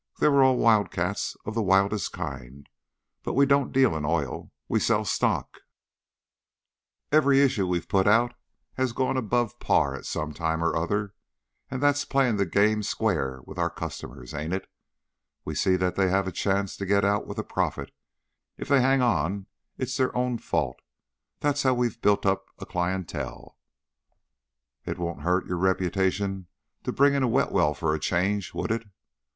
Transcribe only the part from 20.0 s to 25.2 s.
own fault. That's how we've built up a clienteel." "It